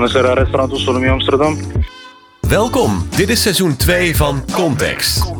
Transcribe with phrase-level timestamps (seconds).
[0.00, 1.58] Restaurant Solomie Amsterdam.
[2.40, 5.32] Welkom, dit is seizoen 2 van Context.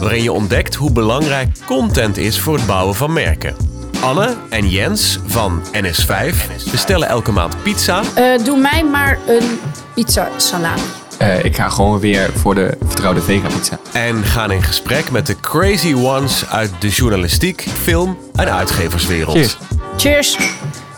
[0.00, 3.56] Waarin je ontdekt hoe belangrijk content is voor het bouwen van merken.
[4.00, 6.36] Anne en Jens van NS5
[6.70, 9.58] bestellen elke maand pizza Eh, doe mij maar een
[9.94, 10.80] pizza salami.
[11.18, 13.78] Eh, ik ga gewoon weer voor de vertrouwde vegan pizza.
[13.92, 19.36] en gaan in gesprek met de crazy ones uit de journalistiek, film en uitgeverswereld.
[19.36, 19.56] Cheers.
[19.96, 20.36] Cheers.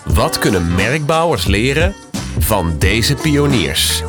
[0.04, 1.94] Wat kunnen merkbouwers leren
[2.42, 4.02] van deze pioniers?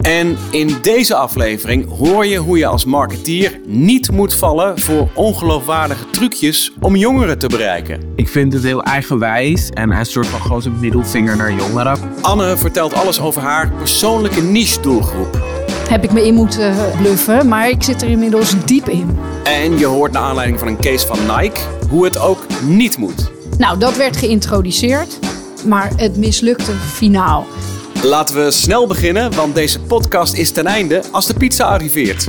[0.00, 6.10] En in deze aflevering hoor je hoe je als marketeer niet moet vallen voor ongeloofwaardige
[6.10, 8.00] trucjes om jongeren te bereiken.
[8.16, 11.98] Ik vind het heel eigenwijs en hij soort van zijn middelvinger naar jongeren.
[12.20, 15.42] Anne vertelt alles over haar persoonlijke niche-doelgroep.
[15.88, 19.18] Heb ik me in moeten bluffen, maar ik zit er inmiddels diep in.
[19.44, 23.32] En je hoort naar aanleiding van een case van Nike hoe het ook niet moet.
[23.58, 25.18] Nou, dat werd geïntroduceerd,
[25.64, 27.46] maar het mislukte finaal.
[28.02, 32.28] Laten we snel beginnen, want deze podcast is ten einde als de pizza arriveert.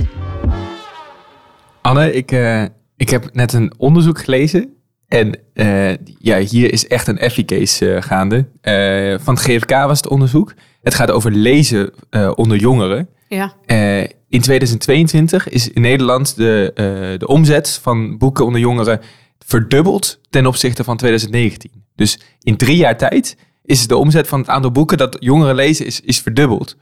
[1.82, 2.64] Anne, ik, eh,
[2.98, 4.74] ik heb net een onderzoek gelezen.
[5.08, 8.46] En eh, ja, hier is echt een Effie-case eh, gaande.
[8.62, 10.54] Eh, van het GFK was het onderzoek.
[10.82, 13.10] Het gaat over lezen eh, onder jongeren.
[13.28, 13.54] Ja.
[13.66, 16.86] Eh, in 2022 is in Nederland de, eh,
[17.20, 19.00] de omzet van boeken onder jongeren
[19.46, 21.72] verdubbeld ten opzichte van 2019.
[21.96, 25.86] Dus in drie jaar tijd is de omzet van het aantal boeken dat jongeren lezen
[25.86, 26.76] is, is verdubbeld.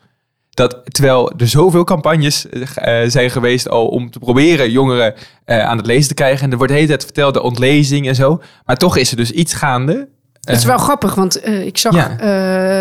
[0.50, 5.14] Dat, terwijl er zoveel campagnes eh, zijn geweest al om te proberen jongeren
[5.46, 6.46] eh, aan het lezen te krijgen.
[6.46, 8.42] En er wordt de hele tijd verteld de ontlezing en zo.
[8.66, 10.08] Maar toch is er dus iets gaande.
[10.42, 12.18] Het is wel grappig, want eh, ik zag Ja.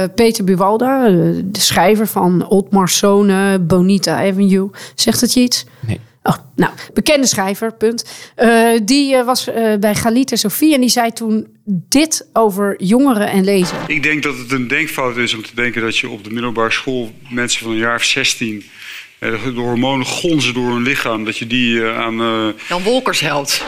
[0.03, 1.13] eh, Peter Buwalda, eh,
[1.45, 4.71] de schrijver van Otmar Sonen, Bonita Avenue.
[4.95, 5.65] Zegt het je iets?
[5.81, 6.01] Nee.
[6.23, 8.05] Oh, nou, bekende schrijver, punt.
[8.35, 12.83] Eh, die eh, was eh, bij Galit en Sofie en die zei toen dit over
[12.83, 13.77] jongeren en lezen.
[13.87, 16.71] Ik denk dat het een denkfout is om te denken dat je op de middelbare
[16.71, 18.65] school mensen van een jaar of 16
[19.19, 22.21] eh, de hormonen gonzen door hun lichaam, dat je die aan.
[22.21, 23.65] eh, Jan Wolkers helpt.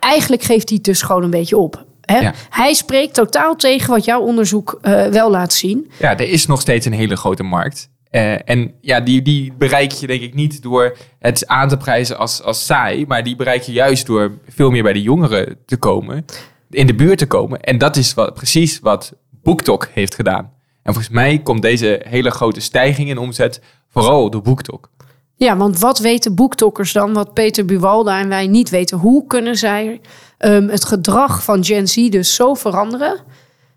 [0.00, 1.84] Eigenlijk geeft hij het dus gewoon een beetje op.
[2.00, 2.18] Hè?
[2.18, 2.34] Ja.
[2.50, 5.90] Hij spreekt totaal tegen wat jouw onderzoek eh, wel laat zien.
[5.98, 7.88] Ja, er is nog steeds een hele grote markt.
[8.10, 12.18] Eh, en ja, die, die bereik je denk ik niet door het aan te prijzen
[12.18, 13.06] als, als saai.
[13.06, 16.24] Maar die bereik je juist door veel meer bij de jongeren te komen.
[16.70, 17.60] In de buurt te komen.
[17.60, 19.12] En dat is wat, precies wat
[19.42, 20.52] BookTok heeft gedaan.
[20.82, 24.90] En volgens mij komt deze hele grote stijging in omzet vooral door BookTok.
[25.36, 28.98] Ja, want wat weten boektokkers dan, wat Peter Buwalda en wij niet weten?
[28.98, 30.00] Hoe kunnen zij
[30.38, 33.20] ehm, het gedrag van Gen Z dus zo veranderen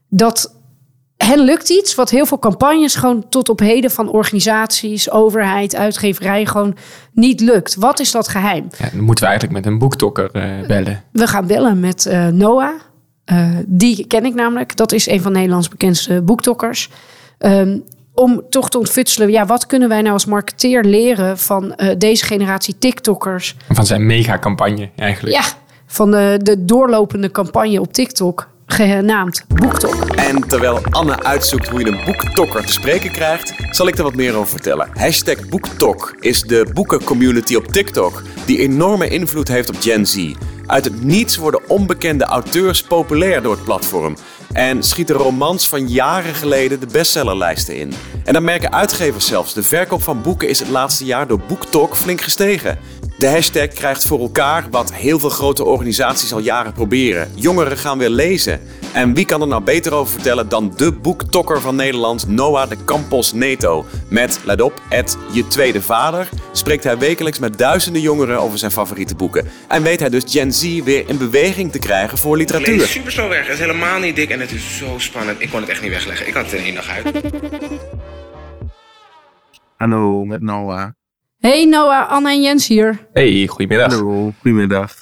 [0.10, 0.56] dat
[1.26, 6.46] hen lukt iets wat heel veel campagnes gewoon tot op heden van organisaties, overheid, uitgeverij
[6.46, 6.76] gewoon
[7.14, 7.76] niet lukt.
[7.76, 8.68] Wat is dat geheim?
[8.78, 11.04] Ja, dan moeten we eigenlijk met een boektokker eh, bellen.
[11.12, 12.80] We gaan bellen met eh, Noah.
[13.26, 14.76] Eh, die ken ik namelijk.
[14.76, 16.90] Dat is een van Nederlands bekendste boektokkers.
[17.38, 17.78] Ehm,
[18.14, 22.78] om toch te ontfutselen, ja, wat kunnen wij nou als marketeer leren van deze generatie
[22.78, 23.56] TikTokkers?
[23.70, 25.36] Van zijn mega-campagne eigenlijk.
[25.36, 25.44] Ja,
[25.86, 30.16] van de, de doorlopende campagne op TikTok, genaamd BoekTok.
[30.16, 34.16] En terwijl Anne uitzoekt hoe je een boektokker te spreken krijgt, zal ik er wat
[34.16, 34.90] meer over vertellen.
[34.94, 40.34] Hashtag BoekTok is de boekencommunity op TikTok die enorme invloed heeft op Gen Z.
[40.66, 44.16] Uit het niets worden onbekende auteurs populair door het platform.
[44.52, 47.94] En schieten romans van jaren geleden de bestsellerlijsten in.
[48.24, 51.96] En dan merken uitgevers zelfs, de verkoop van boeken is het laatste jaar door BookTok
[51.96, 52.78] flink gestegen.
[53.24, 57.32] De hashtag krijgt voor elkaar wat heel veel grote organisaties al jaren proberen.
[57.36, 58.62] Jongeren gaan weer lezen.
[58.94, 62.78] En wie kan er nou beter over vertellen dan de boektokker van Nederland, Noah de
[62.86, 63.86] Campos Neto.
[64.10, 68.72] Met, let op, het Je Tweede Vader spreekt hij wekelijks met duizenden jongeren over zijn
[68.72, 69.48] favoriete boeken.
[69.68, 72.88] En weet hij dus Gen Z weer in beweging te krijgen voor Ik lees literatuur.
[72.88, 73.44] super snel weg.
[73.44, 75.42] Het is helemaal niet dik en het is zo spannend.
[75.42, 76.28] Ik kon het echt niet wegleggen.
[76.28, 77.22] Ik had het in één dag uit.
[79.78, 80.90] Hallo, met Noah.
[81.48, 83.08] Hey Noah, Anne en Jens hier.
[83.14, 83.94] Hey, goedemiddag.
[83.94, 84.96] Hallo, goedemiddag.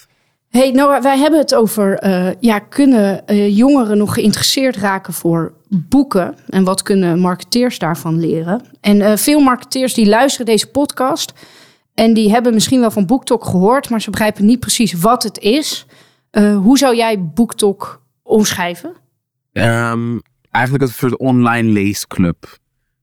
[0.49, 5.53] Hey Noah, wij hebben het over, eh, ja, kunnen eh, jongeren nog geïnteresseerd raken voor
[5.69, 6.35] boeken?
[6.49, 8.61] En wat kunnen marketeers daarvan leren?
[8.79, 11.33] En eh, veel marketeers die luisteren deze podcast
[11.93, 15.37] en die hebben misschien wel van BookTok gehoord, maar ze begrijpen niet precies wat het
[15.37, 15.85] is.
[16.31, 18.93] Eh, hoe zou jij BookTok omschrijven?
[19.51, 20.17] Ehm,
[20.51, 22.59] eigenlijk een soort online leesclub.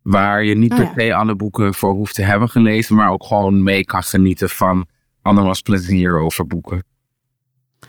[0.09, 0.93] Waar je niet Oh, per ja.
[0.97, 4.87] se alle boeken voor hoeft te hebben gelezen, maar ook gewoon mee kan genieten van
[5.23, 6.85] andermans plezier over boeken.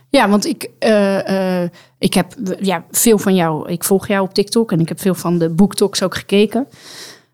[0.09, 1.69] Ja, want ik, eh, eh,
[1.99, 5.15] ik heb ja, veel van jou, ik volg jou op TikTok en ik heb veel
[5.15, 6.67] van de BookToks ook gekeken.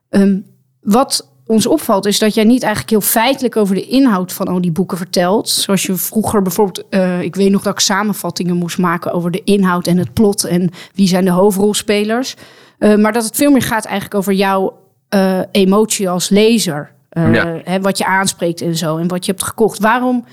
[0.10, 0.40] Ehm,
[0.82, 4.62] wat ons opvalt is dat jij niet eigenlijk heel feitelijk over de inhoud van al
[4.62, 5.50] die boeken vertelt.
[5.50, 9.44] Zoals je vroeger bijvoorbeeld, eh, ik weet nog dat ik samenvattingen moest maken over de
[9.44, 12.36] inhoud en het plot en wie zijn de hoofdrolspelers.
[12.78, 16.94] Eh, maar dat het veel meer gaat eigenlijk over jouw eh, emotie als lezer.
[17.10, 17.62] Eh, Ja.
[17.64, 18.98] hè, wat je aanspreekt en zo.
[18.98, 19.80] En wat je hebt gekocht.
[19.80, 20.26] Waarom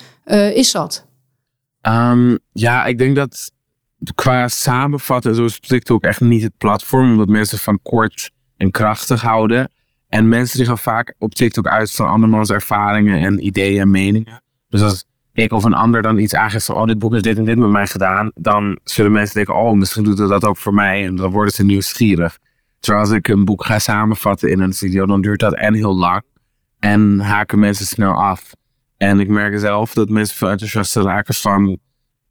[0.54, 1.06] is dat?
[1.80, 3.52] Ehm, ja, ik denk dat
[4.14, 9.22] qua samenvatten, zo is TikTok echt niet het platform, omdat mensen van kort en krachtig
[9.22, 9.70] houden.
[10.08, 14.42] En mensen die gaan vaak op TikTok uit van andermans ervaringen en ideeën en meningen.
[14.68, 17.38] Dus als ik of een ander dan iets aangeeft van, oh, dit boek is dit
[17.38, 20.56] en dit met mij gedaan, dan zullen mensen denken, oh, misschien doet het dat ook
[20.56, 21.06] voor mij.
[21.06, 22.38] En dan worden ze nieuwsgierig.
[22.80, 25.96] Terwijl als ik een boek ga samenvatten in een video, dan duurt dat en heel
[25.96, 26.22] lang.
[26.78, 28.52] En haken mensen snel af.
[28.96, 31.78] En ik merk zelf dat mensen veel enthousiaster raken van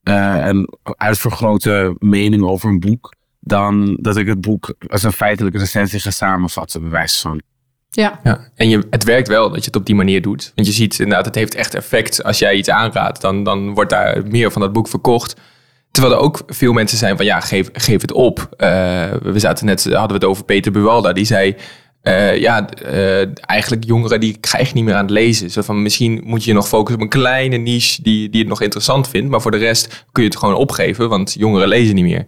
[0.04, 3.14] eh een uitvergrote mening over een boek.
[3.40, 7.42] Dan dat ik het boek als een feitelijke recensie ga samenvatten, bewijs van.
[7.94, 8.20] Ja.
[8.24, 10.52] Ja, en je, het werkt wel dat je het op die manier doet.
[10.56, 12.24] Want je ziet inderdaad, het heeft echt effect.
[12.24, 15.36] Als jij iets aanraadt, dan, dan wordt daar meer van dat boek verkocht.
[15.92, 18.48] Terwijl er ook veel mensen zijn van, ja, geef, geef het op.
[18.58, 18.70] Eh,
[19.22, 21.14] we zaten net, hadden we het over Peter Buwalda.
[21.14, 21.56] Die zei,
[22.02, 25.50] eh, ja, eh, eigenlijk jongeren die krijgen niet meer aan het lezen.
[25.50, 28.50] Zo van, misschien moet je je nog focussen op een kleine niche die, die het
[28.50, 29.30] nog interessant vindt.
[29.30, 32.26] Maar voor de rest kun je het gewoon opgeven, want jongeren lezen niet meer.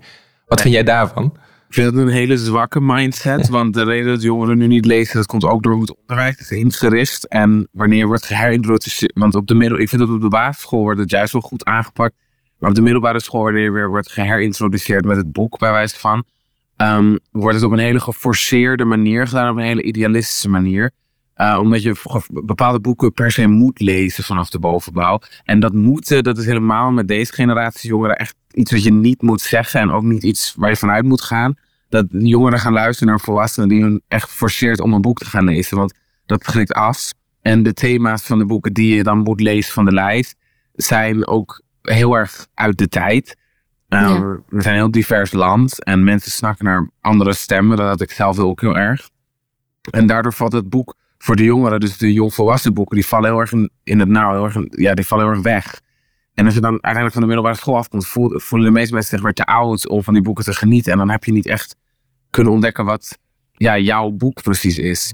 [0.47, 1.37] Wat vind jij daarvan?
[1.73, 5.15] Ik vind het een hele zwakke mindset, want de reden dat jongeren nu niet lezen,
[5.15, 9.11] dat komt ook door hoe het onderwijs is ingericht en wanneer wordt geherintroduceerd.
[9.15, 11.65] Want op de middel, ik vind dat op de basisschool wordt het juist wel goed
[11.65, 12.15] aangepakt,
[12.59, 16.23] maar op de middelbare school wanneer weer wordt geherintroduceerd met het boek bij wijze van,
[16.75, 20.91] ehm, wordt het op een hele geforceerde manier gedaan, op een hele idealistische manier.
[21.37, 21.95] Uh, omdat je
[22.27, 25.19] bepaalde boeken per se moet lezen vanaf de bovenbouw.
[25.43, 29.21] En dat moeten, dat is helemaal met deze generatie jongeren echt iets wat je niet
[29.21, 29.79] moet zeggen.
[29.79, 31.55] En ook niet iets waar je vanuit moet gaan.
[31.89, 35.45] Dat jongeren gaan luisteren naar volwassenen die hun echt forceert om een boek te gaan
[35.45, 35.77] lezen.
[35.77, 35.93] Want
[36.25, 37.11] dat schrikt af.
[37.41, 40.35] En de thema's van de boeken die je dan moet lezen van de lijst
[40.73, 43.37] zijn ook heel erg uit de tijd.
[43.89, 44.19] Uh, Ja.
[44.47, 47.77] We zijn een heel divers land en mensen snakken naar andere stemmen.
[47.77, 49.09] Dat had ik zelf ook heel erg.
[49.91, 53.39] En daardoor valt het boek voor de jongeren, dus de jongvolwassen boeken, die vallen heel
[53.39, 53.51] erg
[53.83, 55.81] in, het nauw, heel erg, ja, die vallen heel erg weg.
[56.33, 59.11] En als je dan uiteindelijk van de middelbare school afkomt, voel- voelen de meeste mensen
[59.11, 60.91] zich weer te oud om van die boeken te genieten.
[60.91, 61.75] En dan heb je niet echt
[62.29, 63.17] kunnen ontdekken wat
[63.51, 65.13] ja, jouw boek precies is.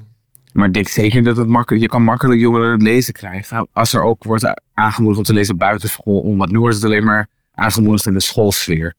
[0.54, 3.68] Maar ik denk zeker dat het makkelijk, je kan makkelijk jongeren het lezen krijgen.
[3.74, 6.38] Als er ook wordt aangemoedigd om te lezen buiten school om.
[6.38, 8.94] Want nu wordt het alleen maar aangemoedigd in de schoolsfeer.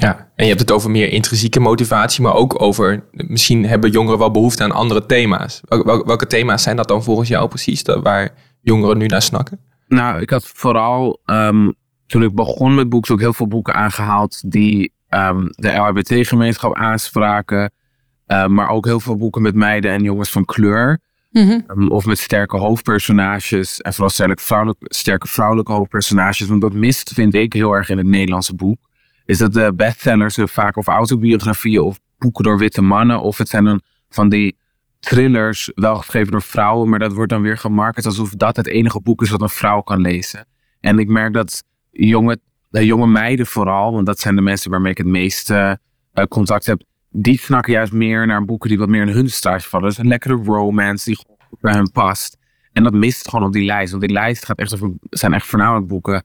[0.00, 4.18] Ja, en je hebt het over meer intrinsieke motivatie, maar ook over misschien hebben jongeren
[4.18, 5.60] wel behoefte aan andere thema's.
[5.64, 8.30] Wel- wel- welke thema's zijn dat dan volgens jou precies, waar
[8.60, 9.60] jongeren nu naar snakken?
[9.88, 11.70] Nou, ik had vooral ehm,
[12.06, 17.72] toen ik begon met boeken ook heel veel boeken aangehaald die ehm, de LHBT-gemeenschap aanspraken.
[18.26, 21.00] Eh, maar ook heel veel boeken met meiden en jongens van kleur.
[21.66, 23.80] Ehm, of met sterke hoofdpersonages.
[23.80, 26.46] En vooral sterke vrouwelijke, sterke vrouwelijke hoofdpersonages.
[26.46, 28.78] Want dat mist, vind ik, heel erg in het Nederlandse boek.
[29.30, 33.20] Is dat de bestsellers eh, vaak of autobiografieën of boeken door witte mannen.
[33.20, 34.56] Of het zijn dan van die
[35.00, 36.88] thrillers, wel geschreven door vrouwen.
[36.88, 39.80] Maar dat wordt dan weer gemarket alsof dat het enige boek is wat een vrouw
[39.80, 40.46] kan lezen.
[40.80, 42.38] En ik merk dat jonge,
[42.68, 45.78] de jonge meiden vooral, want dat zijn de mensen waarmee ik het meeste
[46.12, 49.68] eh, contact heb, die snakken juist meer naar boeken die wat meer in hun straatje
[49.68, 49.88] vallen.
[49.88, 51.18] Dus een lekkere romance die
[51.60, 52.36] bij hen past.
[52.72, 53.90] En dat mist gewoon op die lijst.
[53.90, 56.24] Want die lijst gaat echt over, zijn echt voornamelijk boeken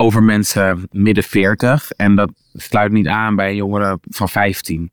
[0.00, 1.90] over mensen midden 40.
[1.90, 4.90] En dat sluit niet aan bij jongeren van 15.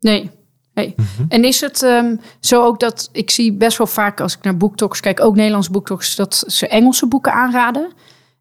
[0.00, 0.30] Nee.
[0.74, 0.94] nee.
[1.28, 4.56] En is het ehm, zo ook dat ik zie best wel vaak als ik naar
[4.56, 7.92] boektalks kijk, ook Nederlandse boektalks, dat ze Engelse boeken aanraden.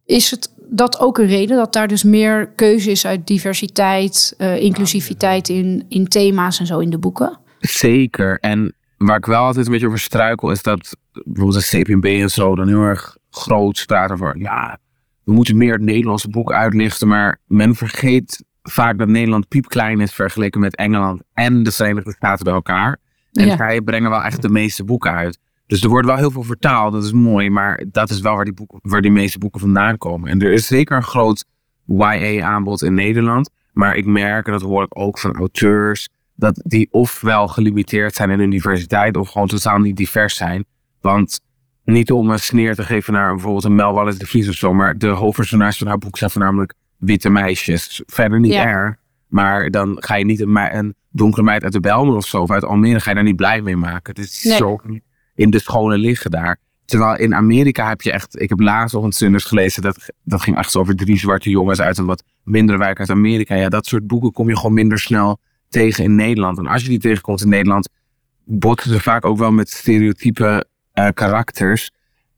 [0.06, 4.62] Is het dat ook een reden dat daar dus meer keuze is uit diversiteit, eh,
[4.62, 7.40] inclusiviteit in, in thema's en zo in de boeken?
[7.60, 8.40] Zeker.
[8.40, 12.30] En waar ik wel altijd een beetje over struikel, is dat bijvoorbeeld de CPB en
[12.30, 14.80] zo dan heel erg groot praten over, ja,
[15.26, 20.14] we moeten meer het Nederlandse boek uitlichten, maar men vergeet vaak dat Nederland piepklein is
[20.14, 22.98] vergeleken met Engeland en de Verenigde Staten bij elkaar.
[23.32, 23.56] En Ja.
[23.58, 25.40] zij brengen wel echt de meeste boeken uit.
[25.68, 28.44] Dus er wordt wel heel veel vertaald, dat is mooi, maar dat is wel waar
[28.46, 30.30] die, boeken, waar die meeste boeken vandaan komen.
[30.30, 31.46] En er is zeker een groot
[31.86, 36.88] YA-aanbod in Nederland, maar ik merk, en dat hoor ik ook van auteurs, dat die
[36.92, 40.66] ofwel gelimiteerd zijn in hun diversiteit of gewoon totaal niet divers zijn.
[41.02, 41.42] Want
[41.86, 44.74] niet om een sneer te geven naar bijvoorbeeld een Mel Wallace de Vries of zo,
[44.74, 48.02] maar de hoofdpersonages van haar boek zijn voornamelijk witte meisjes.
[48.06, 48.66] Verder niet Ja.
[48.66, 48.96] erg,
[49.28, 52.52] maar dan ga je niet een, een donkere meid uit de Belmer of zo, of
[52.52, 54.14] uit Almere, ga je daar niet blij mee maken.
[54.16, 54.58] Het is Nee.
[54.58, 54.80] zo
[55.36, 56.58] in de scholen liggen daar.
[56.86, 60.42] Terwijl in Amerika heb je echt, ik heb laatst nog een Sunders gelezen, dat, dat
[60.42, 63.56] ging echt over drie zwarte jongens uit een wat mindere wijk uit Amerika.
[63.56, 65.40] Ja, dat soort boeken kom je gewoon minder snel
[65.70, 66.58] tegen in Nederland.
[66.58, 67.90] En als je die tegenkomt in Nederland,
[68.44, 70.60] botsen ze vaak ook wel met stereotype eh,
[71.14, 71.92] karakters.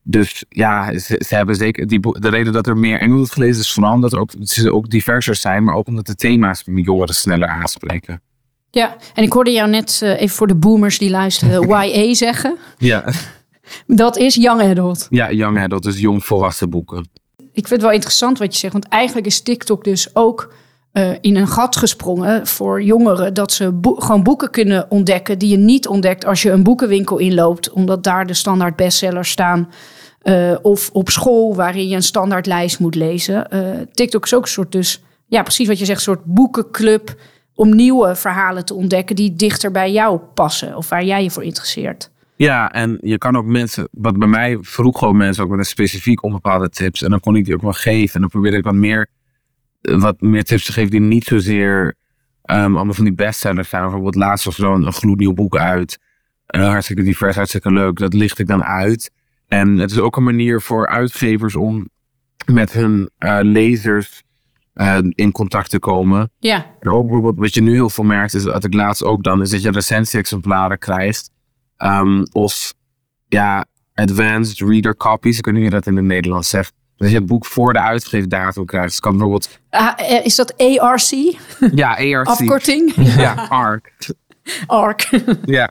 [0.03, 1.87] Dus ja, ze, ze hebben zeker.
[1.87, 4.89] Die, de reden dat er meer Engels gelezen is vooral omdat er ook, ze ook
[4.89, 8.21] diverser zijn, maar ook omdat de thema's jongeren sneller aanspreken.
[8.71, 12.57] Ja, en ik hoorde jou net eh, even voor de boomers die luisteren YA zeggen.
[12.77, 13.03] Ja,
[13.87, 15.07] Dat is young adult.
[15.09, 17.09] ja young adult, dus jong volwassen boeken.
[17.37, 20.53] Ik vind het wel interessant wat je zegt, want eigenlijk is TikTok dus ook
[20.97, 25.57] eh, in een gat gesprongen voor jongeren dat ze gewoon boeken kunnen ontdekken die je
[25.57, 29.69] niet ontdekt als je een boekenwinkel inloopt, omdat daar de standaard bestsellers staan.
[30.21, 33.49] eh, of op school waarin je een standaard lijst moet lezen.
[33.49, 33.61] Eh,
[33.91, 37.15] TikTok is ook een soort dus, ja precies wat je zegt, een soort boekenclub
[37.55, 41.43] om nieuwe verhalen te ontdekken die dichter bij jou passen of waar jij je voor
[41.43, 42.09] interesseert.
[42.35, 45.65] Ja, en je kan ook mensen, wat bij mij vroeg gewoon mensen ook met een
[45.65, 47.01] specifiek om bepaalde tips.
[47.01, 48.15] En dan kon ik die ook wel geven.
[48.15, 49.07] En dan probeerde ik wat meer,
[49.81, 51.95] wat meer tips te geven die niet zozeer
[52.41, 53.81] ehm, allemaal van die bestsellers zijn.
[53.81, 55.99] Bijvoorbeeld laatst was er zo'n een gloednieuw boek uit.
[56.47, 57.97] Hartstikke divers, hartstikke leuk.
[57.97, 59.11] Dat licht ik dan uit.
[59.47, 61.89] En het is ook een manier voor uitgevers om
[62.45, 64.23] met hun eh, lezers
[64.73, 66.31] eh, in contact te komen.
[66.39, 69.23] Ja, En ook bijvoorbeeld wat je nu heel veel merkt, is dat ik laatst ook
[69.23, 71.31] dan, is dat je recensie-exemplaren krijgt.
[71.77, 72.73] Ehm, of
[73.27, 75.37] ja, advanced reader copies.
[75.37, 76.73] Ik weet niet hoe je dat in het Nederlands zegt.
[76.97, 78.85] Dat je het boek voor de uitgeefdatum krijgt.
[78.87, 81.09] Dus het kan bijvoorbeeld, Ah, eh, is dat ARC?
[81.81, 82.27] ja, ARC.
[82.27, 82.93] Afkorting?
[83.23, 83.91] Ja, ARC.
[84.67, 85.09] ARC.
[85.45, 85.69] Ja.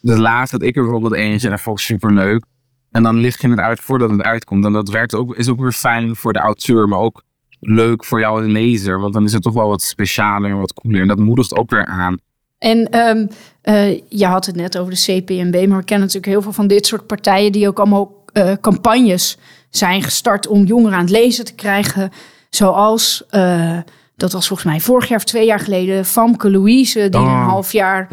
[0.00, 2.44] Dus laatst had ik er bijvoorbeeld eentje en dat vond ik super leuk.
[2.90, 4.64] En dan licht je het uit voordat het uitkomt.
[4.64, 7.22] En dat werkt ook, is ook weer fijn voor de auteur, maar ook
[7.60, 9.00] leuk voor jou als lezer.
[9.00, 11.00] Want dan is het toch wel wat specialer en wat cooler.
[11.00, 12.18] En dat moedigt ook weer aan.
[12.58, 13.26] En ehm,
[13.62, 16.66] eh, je had het net over de CPMB, maar we kennen natuurlijk heel veel van
[16.66, 19.38] dit soort partijen die ook allemaal eh, campagnes
[19.76, 22.10] zijn gestart om jongeren aan het lezen te krijgen.
[22.50, 23.78] Zoals, eh,
[24.16, 27.26] dat was volgens mij vorig jaar of twee jaar geleden, Famke Louise, die Oh.
[27.26, 28.08] een half jaar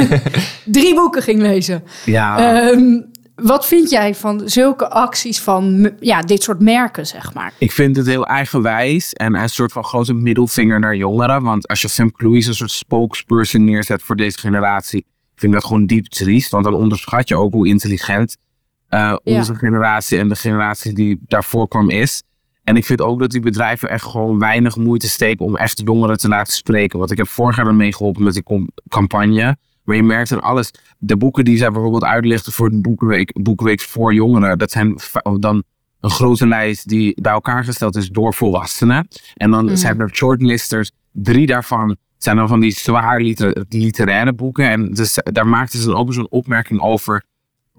[0.64, 1.84] drie boeken ging lezen.
[2.04, 2.38] Ja,
[2.70, 3.00] Ehm,
[3.36, 7.52] wat vind jij van zulke acties van ja, dit soort merken, zeg maar?
[7.58, 11.42] Ik vind het heel eigenwijs en een soort van grote middelvinger naar jongeren.
[11.42, 15.68] Want als je Femke Louise een soort spokesperson neerzet voor deze generatie, vind ik dat
[15.68, 16.50] gewoon diep triest.
[16.50, 18.36] Want dan onderschat je ook hoe intelligent
[18.88, 22.22] eh, onze generatie en de generatie die daarvoor kwam is.
[22.64, 26.18] En ik vind ook dat die bedrijven echt gewoon weinig moeite steken om echt jongeren
[26.18, 26.98] te laten spreken.
[26.98, 29.56] Want ik heb vorig jaar dan meegeholpen met die campagne.
[29.84, 33.80] Maar je merkt aan alles, de boeken die zij bijvoorbeeld uitlichten voor de boekenweek, boekenweek
[33.80, 34.96] voor jongeren, dat zijn
[35.38, 35.62] dan
[36.00, 39.08] een grote lijst die bij elkaar gesteld is door volwassenen.
[39.34, 44.70] En dan zijn er shortlisters, drie daarvan zijn dan van die zwaar liter- literaire boeken.
[44.70, 47.24] En dus, daar maakten ze dan ook zo'n opmerking over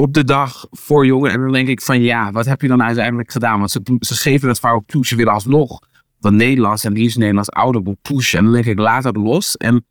[0.02, 1.36] op de dag voor jongeren.
[1.36, 3.60] En dan denk ik van ja, wat heb je dan uiteindelijk gedaan?
[3.60, 5.06] Want ze, ze geven dat vaak ook toe.
[5.06, 5.80] Ze willen alsnog
[6.20, 8.38] dat Nederlands en liefst Nederlands oude boek pushen.
[8.40, 9.58] En dan denk ik, laat dat los.
[9.58, 9.86] En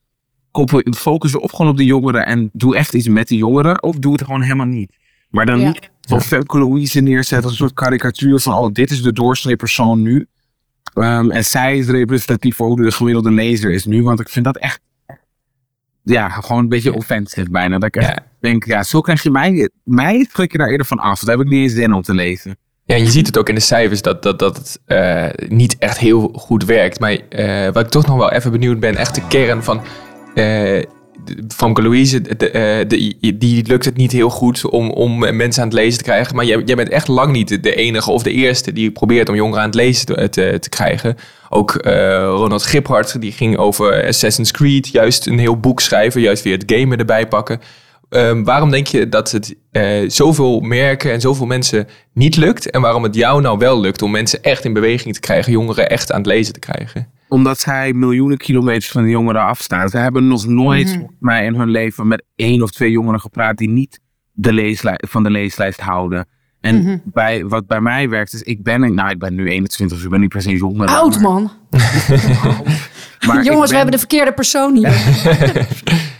[0.51, 2.27] koppel, focus op gewoon op de jongeren.
[2.27, 3.83] En doe echt iets met die jongeren.
[3.83, 4.97] Of doe het gewoon helemaal niet.
[5.31, 5.67] Maar dan Ja.
[5.67, 8.55] niet van Femke Louise neerzetten als een soort karikatuur van...
[8.55, 10.27] oh, dit is de doorsnee persoon nu.
[10.95, 14.03] Ehm, en zij is representatief voor hoe de gemiddelde lezer is nu.
[14.03, 14.81] Want ik vind dat echt...
[16.09, 17.79] Ja, gewoon een beetje offensive bijna.
[17.79, 19.71] Dat ik denk, ja, zo krijg je mij...
[19.85, 21.21] Mij schrik je daar eerder van af.
[21.21, 22.57] Daar heb ik niet eens zin om te lezen.
[22.85, 25.77] Ja, en je ziet het ook in de cijfers dat, dat, dat het eh, niet
[25.79, 27.01] echt heel goed werkt.
[27.01, 29.81] Maar eh, wat ik toch nog wel even benieuwd ben, echt de kern van...
[30.35, 30.83] eh
[31.55, 32.37] Famke Louise, de,
[32.89, 36.37] de- die lukt het niet heel goed om, om mensen aan het lezen te krijgen.
[36.37, 39.29] Maar jij, jij bent echt lang niet de, de enige of de eerste die probeert
[39.29, 41.17] om jongeren aan het lezen te, te, te krijgen.
[41.49, 41.93] Ook eh,
[42.25, 46.21] Ronald Giphart, die ging over Assassin's Creed juist een heel boek schrijven.
[46.21, 47.61] Juist weer het gamen erbij pakken.
[48.09, 52.71] Ehm, waarom denk je dat het eh, zoveel merken en zoveel mensen niet lukt?
[52.71, 55.89] En waarom het jou nou wel lukt om mensen echt in beweging te krijgen, jongeren
[55.89, 57.09] echt aan het lezen te krijgen?
[57.29, 59.89] Omdat zij miljoenen kilometers van de jongeren afstaan.
[59.89, 63.57] Ze hebben nog nooit volgens mij in hun leven met één of twee jongeren gepraat
[63.57, 64.01] die niet
[64.33, 66.27] de leeslijst, van de leeslijst houden.
[66.61, 70.05] En bij, wat bij mij werkt is, ik ben, nou ik ben nu 21, dus
[70.07, 70.89] ik ben niet per se jonger.
[70.89, 71.51] Oud man.
[73.27, 74.97] maar Jongens, we ben- hebben de verkeerde persoon hier.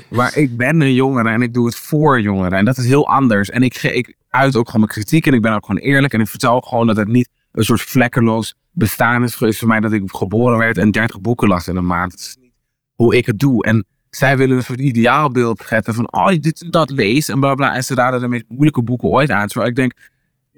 [0.09, 2.59] Maar ik ben een jongere en ik doe het voor jongeren.
[2.59, 3.51] En dat is heel anders.
[3.51, 6.13] En ik, ge- ik uit ook gewoon mijn kritiek en ik ben ook gewoon eerlijk.
[6.13, 9.81] En ik vertel gewoon dat het niet een soort vlekkeloos bestaan is geweest voor mij.
[9.81, 12.11] Dat ik geboren werd en 30 boeken las in een maand.
[12.11, 12.53] Dat is niet
[12.95, 13.65] hoe ik het doe.
[13.65, 17.55] En zij willen een soort ideaalbeeld scheppen van, oh, dit en dat lees en bla
[17.55, 17.75] bla.
[17.75, 19.47] En ze raden de meest moeilijke boeken ooit aan.
[19.47, 19.93] Terwijl ik denk,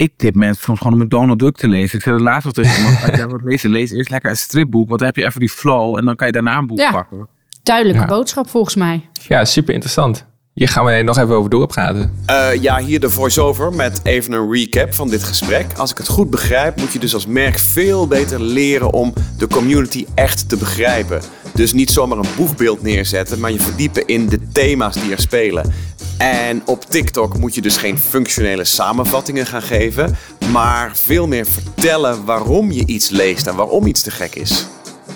[0.01, 1.99] ik tip mensen soms gewoon om een Donald Duck te lezen.
[1.99, 4.37] Ik zit er laatst al tegen iemand, als jij wat lezen, lees eerst lekker een
[4.37, 4.87] stripboek.
[4.89, 6.91] Want dan heb je even die flow en dan kan je daarna een boek Ja.
[6.91, 7.29] pakken.
[7.63, 8.07] Duidelijke Ja.
[8.07, 9.09] boodschap volgens mij.
[9.29, 10.27] Ja, super interessant.
[10.55, 12.13] Hier gaan we nog even over doorpraten.
[12.27, 15.67] Eh, ja, hier de voice-over met even een recap van dit gesprek.
[15.77, 19.47] Als ik het goed begrijp, moet je dus als merk veel beter leren om de
[19.47, 21.23] community echt te begrijpen.
[21.55, 25.73] Dus niet zomaar een boegbeeld neerzetten, maar je verdiepen in de thema's die er spelen.
[26.19, 30.17] En op TikTok moet je dus geen functionele samenvattingen gaan geven,
[30.53, 34.67] maar veel meer vertellen waarom je iets leest en waarom iets te gek is.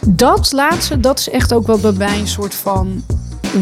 [0.06, 3.04] Dat laatste, dat is echt ook wat bij mij een soort van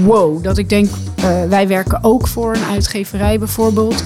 [0.05, 0.43] wow.
[0.43, 4.05] Dat ik denk, eh, wij werken ook voor een uitgeverij bijvoorbeeld.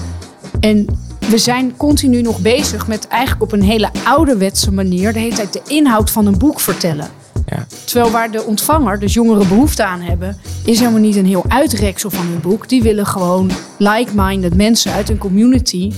[0.59, 0.85] En
[1.29, 5.13] we zijn continu nog bezig met eigenlijk op een hele ouderwetse manier...
[5.13, 7.07] de hele tijd de inhoud van een boek vertellen.
[7.45, 7.65] Ja.
[7.85, 10.37] Terwijl waar de ontvanger, dus jongeren, behoefte aan hebben...
[10.65, 12.69] is helemaal niet een heel uitreksel van hun boek.
[12.69, 15.91] Die willen gewoon like-minded mensen uit een community...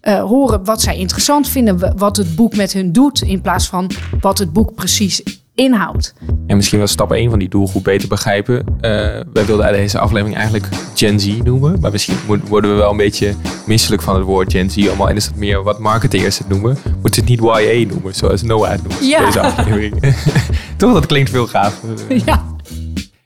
[0.00, 3.22] eh, horen wat zij interessant vinden, wat het boek met hun doet...
[3.22, 5.22] in plaats van wat het boek precies
[5.56, 6.14] inhoudt.
[6.46, 8.64] En misschien wel stap 1 van die doelgroep beter begrijpen.
[8.80, 8.90] Eh,
[9.32, 11.80] wij wilden deze aflevering eigenlijk Gen Z noemen.
[11.80, 12.16] Maar misschien
[12.48, 13.34] worden we wel een beetje
[13.66, 14.86] misselijk van het woord Gen Z.
[14.86, 16.76] Allemaal en is het meer wat marketeers het noemen.
[17.00, 19.06] Moeten het niet YA noemen, zoals Noah het noemt.
[19.06, 19.24] Ja.
[19.26, 20.14] Deze aflevering.
[20.76, 21.88] Toch, dat klinkt veel gaver.
[22.26, 22.54] Ja.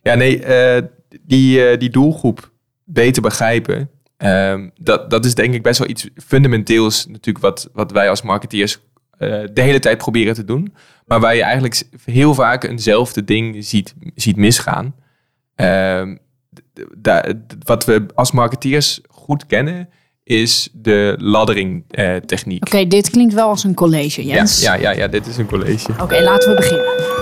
[0.02, 0.82] Ja, nee, eh,
[1.22, 2.50] die, eh, die doelgroep
[2.84, 3.90] beter begrijpen.
[4.16, 8.22] ehm, dat, dat is denk ik best wel iets fundamenteels natuurlijk wat, wat wij als
[8.22, 8.78] marketeers
[9.28, 10.74] de hele tijd proberen te doen.
[11.06, 14.94] Maar waar je eigenlijk heel vaak eenzelfde ding ziet, ziet misgaan.
[15.54, 16.16] Ehm,
[17.64, 19.88] wat we als marketeers goed kennen
[20.24, 22.66] is de laddering eh, techniek.
[22.66, 24.62] Oké, dit klinkt wel als een college, Jens.
[24.62, 25.92] ja, ja, ja, dit is een college.
[26.00, 27.18] Oké, laten we beginnen.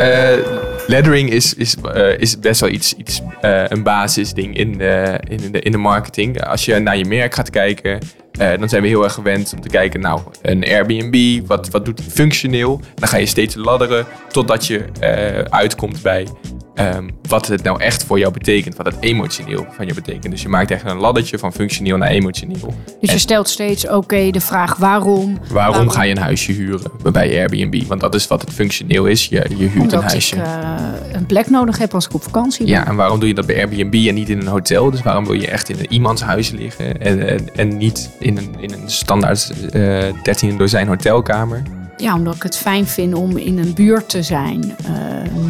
[0.00, 5.20] Eh, lettering is, is, eh, is best wel iets, iets eh, een basisding in de,
[5.28, 6.44] in, de, in de marketing.
[6.44, 7.98] Als je naar je merk gaat kijken,
[8.40, 11.84] eh, dan zijn we heel erg gewend om te kijken, nou, een Airbnb, wat, wat
[11.84, 12.80] doet die functioneel?
[12.94, 16.26] Dan ga je steeds ladderen totdat je eh, uitkomt bij
[16.74, 20.30] ehm, wat het nou echt voor jou betekent, wat het emotioneel van je betekent.
[20.32, 22.74] Dus je maakt echt een laddertje van functioneel naar emotioneel.
[23.00, 25.38] Dus je stelt steeds, oké, de vraag waarom.
[25.52, 27.82] Waarom ga je een huisje huren bij Airbnb?
[27.86, 29.26] Want dat is wat het functioneel is.
[29.26, 30.36] Je, je huurt een Omdat huisje.
[30.36, 30.74] ik eh,
[31.12, 32.74] een plek nodig heb als ik op vakantie ben.
[32.74, 34.90] Ja, en waarom doe je dat bij Airbnb en niet in een hotel?
[34.90, 38.36] Dus waarom wil je echt in een iemands huis liggen en, en, en niet in
[38.36, 41.62] een, in een standaard eh 13 dozijn hotelkamer?
[42.00, 44.92] Ja, omdat ik het fijn vind om in een buurt te zijn eh,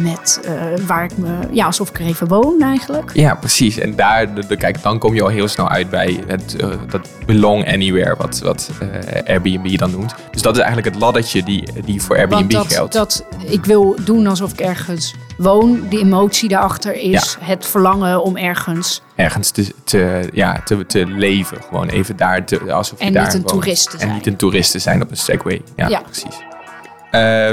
[0.01, 3.11] met eh, waar ik me, ja, alsof ik er even woon eigenlijk.
[3.13, 3.77] Ja, precies.
[3.77, 6.69] En daar, de, de- kijk, dan kom je al heel snel uit bij het, eh,
[6.89, 8.69] dat belong anywhere, wat, wat
[9.25, 10.15] Airbnb dan noemt.
[10.31, 12.93] Dus dat is eigenlijk het laddertje die, die voor Airbnb dat, geldt.
[12.93, 15.87] dat ik wil doen alsof ik ergens woon.
[15.89, 21.57] Die emotie daarachter is het verlangen om ergens Ergens te, te, ja, te, te leven.
[21.67, 24.13] Gewoon even daar, te, alsof je En daar niet een toerist te En zijn.
[24.13, 25.61] niet een toerist te zijn op een Segway.
[25.75, 25.99] Ja, Ja.
[26.01, 26.35] precies.
[27.11, 27.51] Eh,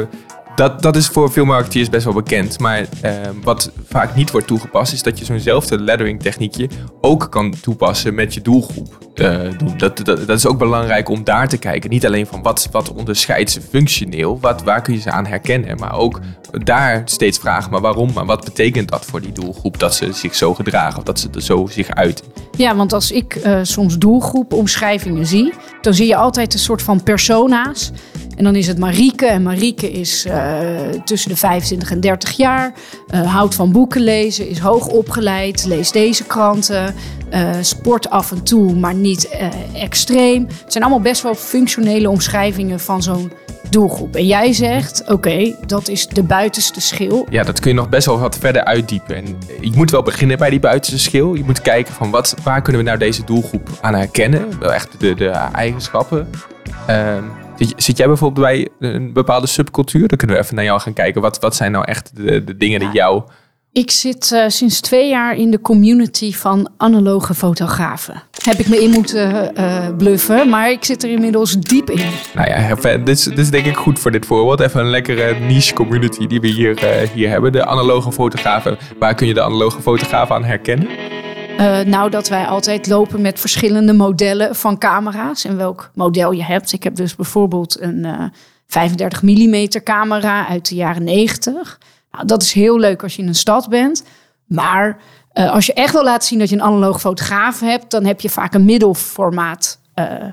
[0.59, 2.59] dat, dat is voor veel marketeers best wel bekend.
[2.59, 6.69] Maar eh, wat vaak niet wordt toegepast, is dat je zo'nzelfde lettering techniekje
[7.01, 8.99] ook kan toepassen met je doelgroep.
[9.15, 9.75] eh, doen.
[9.77, 11.91] Dat, dat, dat is ook belangrijk om daar te kijken.
[11.91, 15.79] Niet alleen van wat, wat onderscheidt ze functioneel, wat, waar kun je ze aan herkennen.
[15.79, 18.13] Maar ook daar steeds vragen, maar waarom?
[18.13, 21.29] Maar wat betekent dat voor die doelgroep dat ze zich zo gedragen of dat ze
[21.35, 22.25] er zo zich uiten?
[22.57, 27.03] Ja, want als ik eh, soms doelgroepomschrijvingen zie, dan zie je altijd een soort van
[27.03, 27.93] persona's.
[28.39, 29.27] En dan is het Marieke.
[29.27, 30.69] En Marieke is eh,
[31.05, 32.73] tussen de 25 en 30 jaar.
[33.09, 36.95] eh, houdt van boeken lezen, is hoog opgeleid, leest deze kranten.
[37.31, 39.29] eh, sport af en toe, maar niet
[39.75, 40.47] extreem.
[40.47, 43.33] Het zijn allemaal best wel functionele omschrijvingen van zo'n
[43.71, 44.17] doelgroep.
[44.17, 47.27] En jij zegt, oké, dat is de buitenste schil.
[47.31, 49.17] Ja, dat kun je nog best wel wat verder uitdiepen.
[49.17, 51.35] En je moet wel beginnen bij die buitenste schil.
[51.35, 54.59] Je moet kijken van wat, waar kunnen we nou deze doelgroep aan herkennen?
[54.61, 56.31] Wel echt de, de eigenschappen.
[56.87, 57.23] Ehm,
[57.59, 60.09] zit, zit jij bijvoorbeeld bij een bepaalde subcultuur?
[60.09, 61.21] Dan kunnen we even naar jou gaan kijken.
[61.21, 63.23] Wat, wat zijn nou echt de, de dingen die jou...
[63.73, 68.23] Ik zit eh, sinds twee jaar in de community van analoge fotografen.
[68.45, 72.07] Heb ik me in moeten eh, bluffen, maar ik zit er inmiddels diep in.
[72.35, 74.61] Nou ja, even- dit is, dit is denk ik goed voor dit voorbeeld.
[74.61, 77.53] Even een lekkere niche community die we hier, eh, hier hebben.
[77.53, 78.79] De analoge fotografen.
[78.99, 80.89] Waar kun je de analoge fotografen aan herkennen?
[81.59, 86.45] Eh, nou, dat wij altijd lopen met verschillende modellen van camera's en welk model je
[86.45, 86.73] hebt.
[86.73, 88.25] Ik heb dus bijvoorbeeld een eh
[88.67, 91.79] 35 mm camera uit de jaren 90.
[92.11, 94.05] Nou, dat is heel leuk als je in een stad bent.
[94.47, 94.99] Maar
[95.33, 98.21] eh, als je echt wil laten zien dat je een analoog fotograaf hebt, dan heb
[98.21, 100.33] je vaak een middelformaat eh, eh,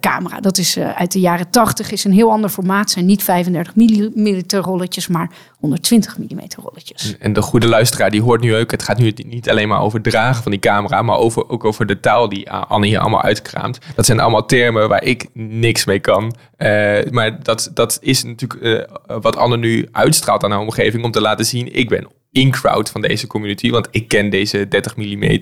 [0.00, 0.40] camera.
[0.40, 2.90] Dat is eh, uit de jaren 80, is een heel ander formaat.
[2.90, 7.16] Zijn niet 35 mm rolletjes, maar 120 mm rolletjes.
[7.18, 10.02] En de goede luisteraar die hoort nu ook, het gaat nu niet alleen maar over
[10.02, 13.78] dragen van die camera, maar over, ook over de taal die Anne hier allemaal uitkraamt.
[13.94, 16.34] Dat zijn allemaal termen waar ik niks mee kan.
[16.56, 21.10] Eh, maar dat, dat is natuurlijk eh, wat Anne nu uitstraalt aan haar omgeving om
[21.10, 25.38] te laten zien, ik ben in-crowd van deze community, want ik ken deze 30 mm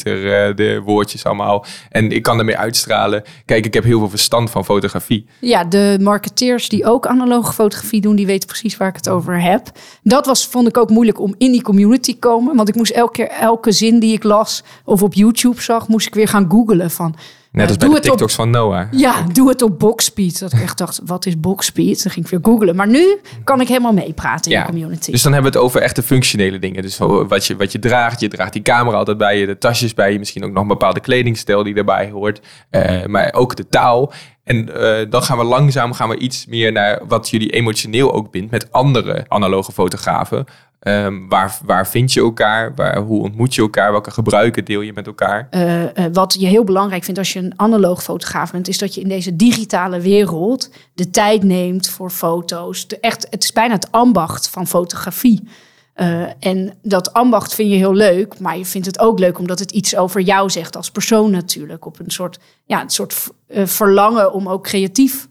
[0.57, 3.22] de woordjes allemaal en ik kan ermee uitstralen.
[3.44, 5.26] Kijk, ik heb heel veel verstand van fotografie.
[5.40, 9.42] Ja, de marketeers die ook analoge fotografie doen, die weten precies waar ik het over
[9.42, 9.70] heb.
[10.02, 12.57] Dat was, vond ik ook moeilijk om in die community te komen.
[12.57, 16.07] Want ik moest elke keer elke zin die ik las of op YouTube zag, moest
[16.07, 17.16] ik weer gaan googlen van
[17.54, 18.86] Net als doe bij de op- TikToks van Noah.
[18.90, 20.38] Ja, doe het op Boxspeed.
[20.38, 22.02] Dat ik echt dacht, wat is Boxspeed?
[22.02, 22.76] Dan ging ik weer googlen.
[22.76, 25.10] Maar nu kan ik helemaal meepraten in de community.
[25.10, 26.82] Dus dan hebben we het over echte functionele dingen.
[26.82, 28.20] Dus wat je, wat je draagt.
[28.20, 30.18] Je draagt die camera altijd bij je, de tasjes bij je.
[30.18, 32.40] Misschien ook nog een bepaalde kledingstijl die erbij hoort.
[32.70, 34.12] Eh, maar ook de taal.
[34.44, 38.30] En eh, dan gaan we langzaam gaan we iets meer naar wat jullie emotioneel ook
[38.30, 40.44] bindt met andere analoge fotografen.
[40.84, 42.74] Ehm, waar, waar vind je elkaar?
[42.74, 43.90] Waar, hoe ontmoet je elkaar?
[43.90, 45.46] Welke gebruiken deel je met elkaar?
[45.50, 48.94] Eh, eh, wat je heel belangrijk vindt als je een analoog fotograaf bent, is dat
[48.94, 52.88] je in deze digitale wereld de tijd neemt voor foto's.
[52.88, 55.48] De echt, het is bijna het ambacht van fotografie.
[55.94, 59.58] Eh, en dat ambacht vind je heel leuk, maar je vindt het ook leuk omdat
[59.58, 61.86] het iets over jou zegt als persoon natuurlijk.
[61.86, 65.28] Op een soort, ja, een soort verlangen om ook creatief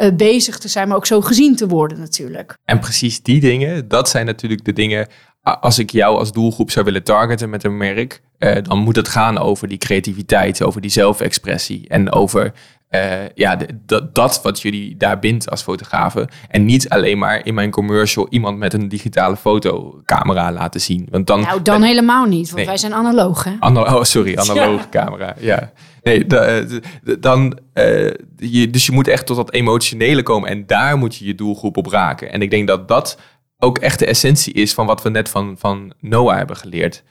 [0.00, 2.58] eh, bezig te zijn, maar ook zo gezien te worden natuurlijk.
[2.64, 5.06] En precies die dingen, dat zijn natuurlijk de dingen.
[5.42, 9.08] Als ik jou als doelgroep zou willen targeten met een merk, eh, dan moet het
[9.08, 12.52] gaan over die creativiteit, over die zelfexpressie en over
[12.88, 16.28] eh, ja, dat, dat wat jullie daar bindt als fotografen.
[16.48, 21.08] En niet alleen maar in mijn commercial iemand met een digitale fotocamera laten zien.
[21.10, 22.66] Want dan, Nou, dan helemaal niet, want Nee.
[22.66, 23.52] wij zijn analoog, hè?
[23.60, 25.34] Oh, sorry, analoge camera.
[25.38, 25.72] Ja.
[26.02, 26.80] Nee, eh,
[27.20, 28.10] dan, eh,
[28.70, 31.86] dus je moet echt tot dat emotionele komen en daar moet je je doelgroep op
[31.86, 32.32] raken.
[32.32, 33.18] En ik denk dat dat
[33.58, 37.02] ook echt de essentie is van wat we net van, van Noah hebben geleerd.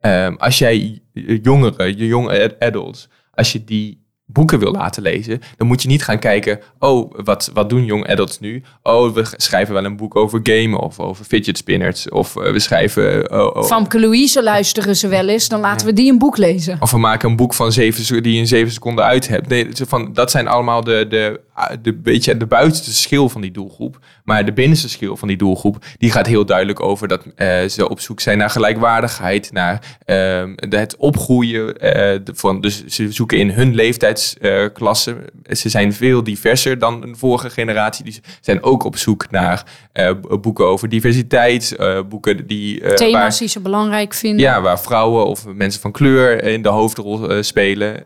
[0.00, 1.02] Ehm, als jij
[1.42, 5.88] jongeren, je jonge ad- adults, als je die boeken wil laten lezen, dan moet je
[5.88, 8.62] niet gaan kijken, oh, wat, wat doen young adults nu?
[8.82, 12.08] Oh, we schrijven wel een boek over gamen of over fidget spinners.
[12.08, 13.32] Of eh, we schrijven...
[13.32, 16.76] oh, oh, Famke Louise luisteren ze wel eens, dan laten we die een boek lezen.
[16.80, 19.48] of we maken een boek van zeven, die je in zeven seconden uit hebt.
[19.48, 21.40] Nee, van, dat zijn allemaal de, de,
[21.82, 23.98] de, beetje de buitenste schil van die doelgroep.
[24.24, 27.88] Maar de binnenste schil van die doelgroep, die gaat heel duidelijk over dat eh, ze
[27.88, 31.76] op zoek zijn naar gelijkwaardigheid, naar ehm, het opgroeien.
[31.80, 35.16] eh, de- van, dus ze zoeken in hun leeftijdsklasse.
[35.50, 38.04] ze zijn veel diverser dan een vorige generatie.
[38.04, 41.76] Die zijn ook op zoek naar eh, boeken over diversiteit,
[42.08, 42.94] boeken die...
[42.94, 44.40] Thema's waar- die ze belangrijk vinden.
[44.40, 48.02] ja, waar vrouwen of mensen van kleur in de hoofdrol spelen.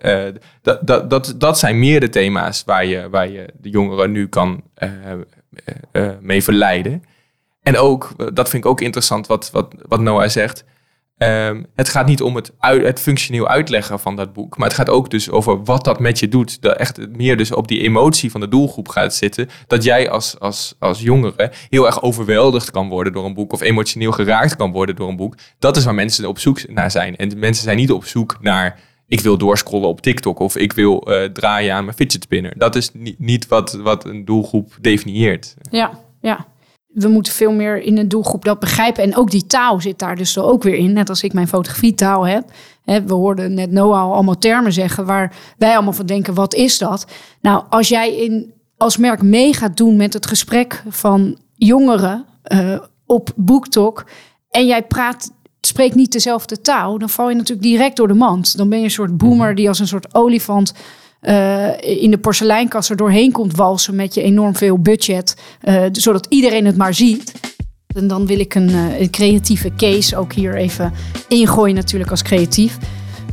[0.62, 4.62] Dat, dat, dat, zijn meer de thema's waar je, waar je de jongeren nu kan
[4.74, 7.04] eh, mee verleiden.
[7.62, 10.64] En ook, dat vind ik ook interessant wat, wat, wat Noah zegt.
[11.22, 14.56] Ehm, het gaat niet om het, het functioneel uitleggen van dat boek.
[14.56, 16.62] Maar het gaat ook dus over wat dat met je doet.
[16.62, 19.48] Dat echt meer dus op die emotie van de doelgroep gaat zitten.
[19.66, 23.52] Dat jij als, als, als jongere heel erg overweldigd kan worden door een boek.
[23.52, 25.34] Of emotioneel geraakt kan worden door een boek.
[25.58, 27.16] Dat is waar mensen op zoek naar zijn.
[27.16, 28.78] En mensen zijn niet op zoek naar...
[29.12, 32.58] Ik wil doorscrollen op TikTok of ik wil eh, draaien aan mijn fidget spinner.
[32.58, 35.54] Dat is niet, niet wat, wat een doelgroep definieert.
[35.70, 36.46] Ja, ja.
[36.86, 39.02] We moeten veel meer in een doelgroep dat begrijpen.
[39.02, 40.92] En ook die taal zit daar dus er ook weer in.
[40.92, 42.44] Net als ik mijn fotografietaal heb.
[42.84, 46.78] We hoorden net Noah al allemaal termen zeggen waar wij allemaal van denken, wat is
[46.78, 47.06] dat?
[47.40, 52.78] Nou, als jij in, als merk mee gaat doen met het gesprek van jongeren eh,
[53.06, 54.04] op BookTok...
[54.50, 55.32] en jij praat,
[55.66, 56.98] spreekt niet dezelfde taal...
[56.98, 58.56] dan val je natuurlijk direct door de mand.
[58.56, 60.72] Dan ben je een soort boomer die als een soort olifant
[61.22, 66.26] eh, in de porseleinkast er doorheen komt walsen met je enorm veel budget, eh, zodat
[66.28, 67.32] iedereen het maar ziet.
[67.94, 70.92] En dan wil ik een, eh, een creatieve case ook hier even
[71.28, 72.78] ingooien, natuurlijk als creatief.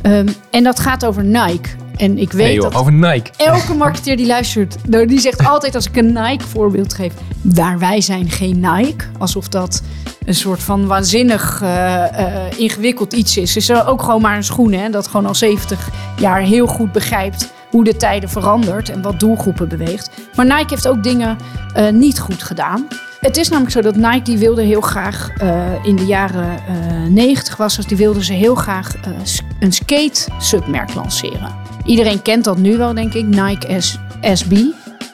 [0.02, 1.68] Ehm, en dat gaat over Nike.
[1.96, 3.30] En ik weet Nee, joh, dat over Nike.
[3.36, 7.78] elke marketeer die luistert, nou, die zegt altijd als ik een Nike voorbeeld geef, daar
[7.78, 9.04] wij zijn geen Nike.
[9.18, 9.82] Alsof dat
[10.24, 13.54] een soort van waanzinnig eh, eh, ingewikkeld iets is.
[13.54, 16.92] Het is ook gewoon maar een schoen, hè, dat gewoon al 70 jaar heel goed
[16.92, 20.10] begrijpt hoe de tijden verandert en wat doelgroepen beweegt.
[20.34, 21.38] Maar Nike heeft ook dingen
[21.74, 22.86] eh, niet goed gedaan.
[23.20, 27.02] Het is namelijk zo dat Nike die wilde heel graag eh, in de jaren eh
[27.08, 29.12] 90 was het, die wilden ze heel graag eh,
[29.60, 31.54] een skate submerk lanceren.
[31.84, 33.24] Iedereen kent dat nu wel, denk ik.
[33.24, 34.56] Nike S SB.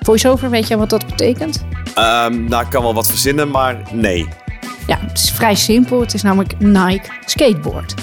[0.01, 1.65] Voice-over, weet je wat dat betekent?
[1.95, 4.29] Ehm, nou, ik kan wel wat verzinnen, maar nee.
[4.87, 6.01] Ja, het is vrij simpel.
[6.01, 7.95] Het is namelijk Nike Skateboard.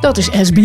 [0.00, 0.58] Dat is SB.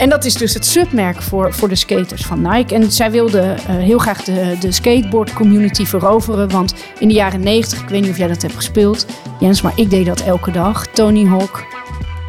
[0.00, 2.74] En dat is dus het submerk voor, voor de skaters van Nike.
[2.74, 6.50] En zij wilden eh, heel graag de, de skateboard community veroveren.
[6.50, 9.06] Want in de jaren 90, ik weet niet of jij dat hebt gespeeld,
[9.40, 10.86] Jens, maar ik deed dat elke dag.
[10.86, 11.64] Tony Hawk,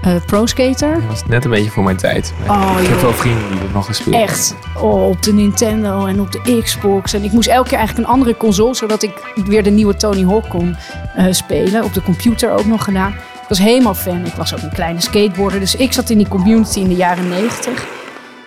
[0.02, 0.94] eh, pro skater.
[0.94, 2.34] Dat was net een beetje voor mijn tijd.
[2.48, 4.56] Oh, ik heb wel vrienden die dat nog gespeeld Echt.
[4.78, 7.14] Oh, op de Nintendo en op de Xbox.
[7.14, 10.26] En ik moest elke keer eigenlijk een andere console, zodat ik weer de nieuwe Tony
[10.26, 10.76] Hawk kon
[11.16, 11.84] eh, spelen.
[11.84, 13.16] Op de computer ook nog gedaan.
[13.52, 14.26] Was helemaal fan.
[14.26, 15.60] Ik was ook een kleine skateboarder.
[15.60, 17.86] Dus ik zat in die community in de jaren 90.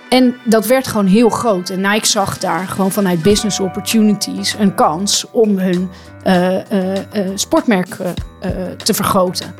[0.08, 1.70] En dat werd gewoon heel groot.
[1.70, 5.90] En Nike zag daar gewoon vanuit business opportunities een kans om hun
[6.22, 9.54] eh, eh, eh, sportmerk eh, eh, te vergroten.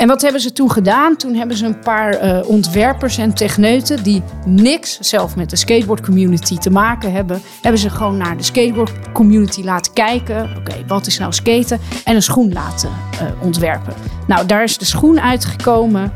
[0.00, 1.16] En wat hebben ze toen gedaan?
[1.16, 6.00] Toen hebben ze een paar eh, ontwerpers en techneuten die niks zelf met de skateboard
[6.00, 10.56] community te maken hebben, hebben ze gewoon naar de skateboard community laten kijken.
[10.56, 11.78] Oké, wat is nou skaten?
[12.04, 13.94] En een schoen laten eh, ontwerpen.
[14.26, 16.12] Nou, daar is de schoen uitgekomen.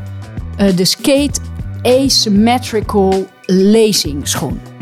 [0.57, 1.39] eh, de Skate
[1.81, 4.74] Asymmetrical Lacing schoen.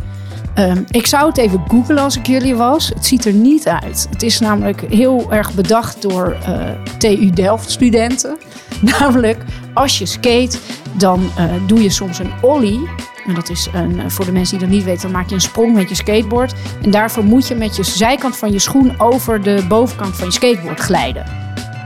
[0.53, 2.87] Ehm, ik zou het even googlen als ik jullie was.
[2.87, 4.07] Het ziet er niet uit.
[4.09, 6.55] Het is namelijk heel erg bedacht door eh,
[6.97, 8.37] TU Delft studenten.
[8.99, 10.57] Namelijk, als je skate,
[10.91, 12.89] dan eh, doe je soms een ollie.
[13.25, 15.35] En dat is een, eh, voor de mensen die dat niet weten, dan maak je
[15.35, 16.53] een sprong met je skateboard.
[16.81, 20.33] En daarvoor moet je met je zijkant van je schoen over de bovenkant van je
[20.33, 21.25] skateboard glijden.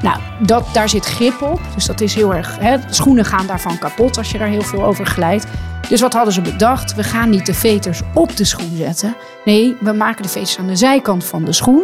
[0.01, 1.59] Nou, dat, daar zit grip op.
[1.75, 2.57] Dus dat is heel erg.
[2.59, 5.45] Hè, schoenen gaan daarvan kapot als je daar heel veel over glijdt.
[5.89, 6.95] Dus wat hadden ze bedacht?
[6.95, 9.15] We gaan niet de veters op de schoen zetten.
[9.45, 11.83] Nee, we maken de veters aan de zijkant van de schoen.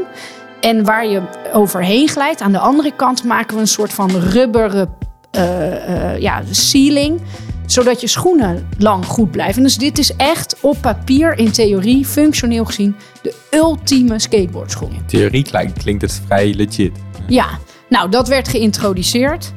[0.59, 1.21] En waar je
[1.53, 4.89] overheen glijdt, aan de andere kant maken we een soort van rubberen
[5.31, 7.21] eh, ja, sealing.
[7.65, 9.63] Zodat je schoenen lang goed blijven.
[9.63, 14.91] Dus dit is echt op papier, in theorie, functioneel gezien, de ultieme skateboardschoen.
[14.91, 16.91] In theorie klinkt, klinkt het vrij legit.
[17.27, 17.47] Ja,
[17.89, 19.53] nou, dat werd geïntroduceerd.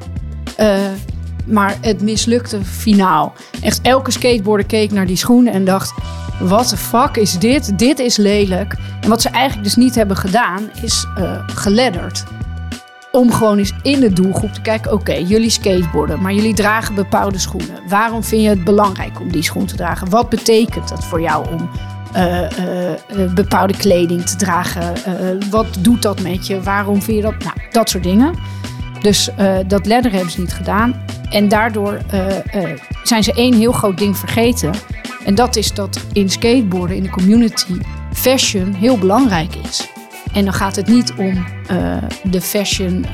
[0.56, 0.78] Eh,
[1.46, 3.32] maar het mislukte finaal.
[3.61, 5.92] Echt elke skateboarder keek naar die schoenen en dacht...
[6.38, 7.78] What the fuck is dit?
[7.78, 8.74] Dit is lelijk.
[9.00, 12.24] En wat ze eigenlijk dus niet hebben gedaan, is eh geledderd.
[13.12, 14.92] Om gewoon eens in de doelgroep te kijken...
[14.92, 17.80] Oké, jullie skateboarden, maar jullie dragen bepaalde schoenen.
[17.88, 20.11] Waarom vind je het belangrijk om die schoen te dragen?
[20.11, 21.70] Wat betekent dat voor jou om
[22.12, 24.94] eh, eh, bepaalde kleding te dragen?
[25.50, 26.62] Wat doet dat met je?
[26.62, 27.38] Waarom vind je dat?
[27.38, 28.35] Nou, dat soort dingen.
[29.00, 31.04] Dus eh, dat ladder hebben ze niet gedaan.
[31.30, 34.72] En daardoor eh, eh, zijn ze één heel groot ding vergeten.
[35.24, 37.80] En dat is dat in skateboarden, in de community,
[38.12, 39.88] fashion heel belangrijk is.
[40.32, 41.46] En dan gaat het niet om
[42.22, 43.06] de fashion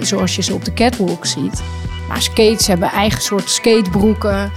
[0.00, 1.62] zoals je ze op de catwalk ziet.
[2.08, 4.52] Maar skates hebben eigen soort skatebroeken.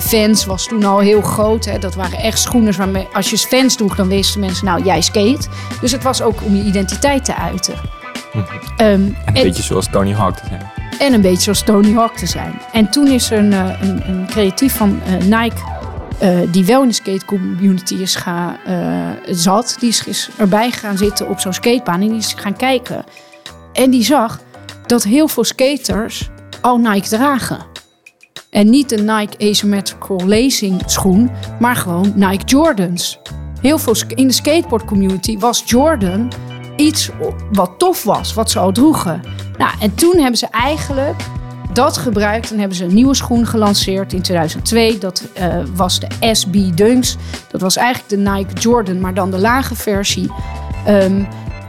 [0.00, 1.64] Fans was toen al heel groot.
[1.64, 1.78] Hè.
[1.78, 5.48] Dat waren echt schoenen waarmee als je fans droeg, dan wisten mensen, nou jij skate.
[5.80, 7.74] Dus het was ook om je identiteit te uiten.
[8.76, 10.70] En een beetje zoals Tony Hawk te zijn.
[10.98, 12.60] en een beetje zoals Tony Hawk te zijn.
[12.72, 15.60] En toen is er een, eh, een, een creatief van eh, Nike,
[16.22, 20.70] eh, die wel in de skate community is ga, eh, zat, die is, is erbij
[20.70, 23.04] gaan zitten op zo'n skatebaan en die is gaan kijken.
[23.72, 24.40] En die zag
[24.86, 27.58] dat heel veel skaters al Nike dragen.
[28.50, 33.18] En niet de Nike Asymmetrical Lacing schoen, maar gewoon Nike Jordans.
[33.60, 36.32] Heel veel in de skateboard community was Jordan
[37.52, 39.20] wat tof was, wat ze al droegen.
[39.58, 41.22] Nou, en toen hebben ze eigenlijk
[41.72, 44.98] dat gebruikt en hebben ze een nieuwe schoen gelanceerd in 2002.
[44.98, 47.16] Dat eh, was de SB Dunks.
[47.50, 50.30] Dat was eigenlijk de Nike Jordan, maar dan de lage versie.
[50.86, 51.22] Ehm,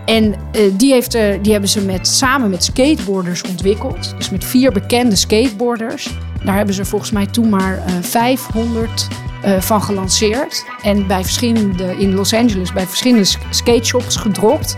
[0.06, 4.14] en eh, die, heeft, eh, die hebben ze met, samen met skateboarders ontwikkeld.
[4.18, 6.10] Dus met vier bekende skateboarders.
[6.44, 9.08] Daar hebben ze volgens mij toen maar eh 500
[9.42, 10.66] eh, van gelanceerd.
[10.84, 14.76] En bij verschillende, in Los Angeles bij verschillende sk- skateshops gedropt.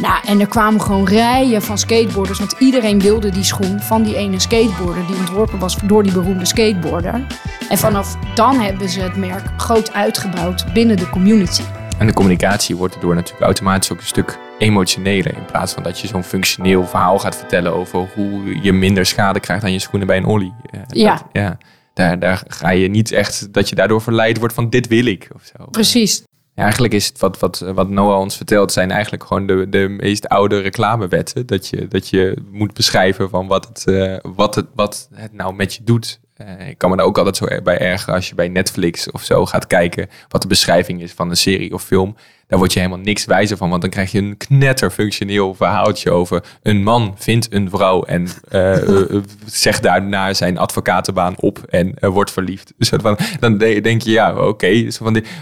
[0.00, 2.38] Nou, en er kwamen gewoon rijen van skateboarders.
[2.38, 5.06] Want iedereen wilde die schoen van die ene skateboarder.
[5.06, 7.26] Die ontworpen was door die beroemde skateboarder.
[7.68, 11.62] En vanaf dan hebben ze het merk groot uitgebouwd binnen de community.
[11.98, 15.34] En de communicatie wordt erdoor natuurlijk automatisch ook een stuk emotioneler.
[15.36, 19.40] In plaats van dat je zo'n functioneel verhaal gaat vertellen over hoe je minder schade
[19.40, 20.52] krijgt aan je schoenen bij een ollie.
[20.70, 21.10] Eh, Ja.
[21.14, 21.58] dat- ja.
[21.94, 25.28] Daar, daar ga je niet echt dat je daardoor verleid wordt van dit wil ik.
[25.34, 25.64] Of zo.
[25.70, 26.22] Precies.
[26.54, 30.28] Eigenlijk is het wat, wat, wat Noah ons vertelt, zijn eigenlijk gewoon de, de meest
[30.28, 31.46] oude reclamewetten.
[31.46, 35.54] Dat je, dat je moet beschrijven van wat het, eh, wat het, wat het nou
[35.54, 36.20] met je doet.
[36.34, 39.22] Eh, ik kan me daar ook altijd zo bij ergeren als je bij Netflix of
[39.22, 42.16] zo gaat kijken wat de beschrijving is van een serie of film.
[42.54, 46.42] Daar word je helemaal niks wijzer van, want dan krijg je een knetterfunctioneel verhaaltje over
[46.62, 51.94] een man vindt een vrouw en eh, eh, eh, zegt daarna zijn advocatenbaan op en
[52.00, 52.72] wordt verliefd.
[52.78, 54.86] Dus van, dan de- denk je, ja, oké.